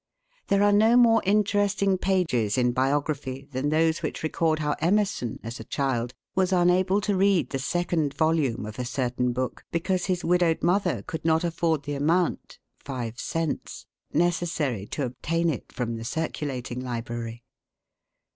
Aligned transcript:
There 0.47 0.63
are 0.63 0.71
no 0.71 0.97
more 0.97 1.21
interesting 1.27 1.99
pages 1.99 2.57
in 2.57 2.71
biography 2.71 3.47
than 3.51 3.69
those 3.69 4.01
which 4.01 4.23
record 4.23 4.57
how 4.57 4.73
Emerson, 4.79 5.39
as 5.43 5.59
a 5.59 5.63
child, 5.63 6.15
was 6.33 6.51
unable 6.51 7.01
to 7.01 7.15
read 7.15 7.51
the 7.51 7.59
second 7.59 8.15
volume 8.15 8.65
of 8.65 8.79
a 8.79 8.83
certain 8.83 9.31
book, 9.31 9.63
because 9.71 10.05
his 10.05 10.25
widowed 10.25 10.63
mother 10.63 11.03
could 11.03 11.23
not 11.23 11.43
afford 11.43 11.83
the 11.83 11.93
amount 11.93 12.57
(five 12.79 13.19
cents) 13.19 13.85
necessary 14.11 14.87
to 14.87 15.05
obtain 15.05 15.51
it 15.51 15.71
from 15.71 15.97
the 15.97 16.03
circulating 16.03 16.79
library. 16.79 17.43